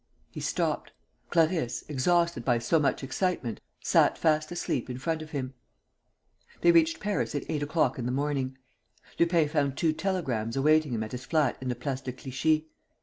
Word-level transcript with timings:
He 0.31 0.39
stopped. 0.39 0.93
Clarisse, 1.29 1.83
exhausted 1.87 2.43
by 2.43 2.57
so 2.57 2.79
much 2.79 3.03
excitement, 3.03 3.59
sat 3.81 4.17
fast 4.17 4.51
asleep 4.51 4.89
in 4.89 4.97
front 4.97 5.21
of 5.21 5.29
him. 5.29 5.53
They 6.61 6.71
reached 6.71 6.99
Paris 6.99 7.35
at 7.35 7.47
eight 7.47 7.61
o'clock 7.61 7.99
in 7.99 8.07
the 8.07 8.11
morning. 8.11 8.57
Lupin 9.19 9.47
found 9.47 9.77
two 9.77 9.93
telegrams 9.93 10.55
awaiting 10.57 10.91
him 10.93 11.03
at 11.03 11.11
his 11.11 11.25
flat 11.25 11.55
in 11.61 11.69
the 11.69 11.75
Place 11.75 12.01
de 12.01 12.13
Clichy. 12.13 12.65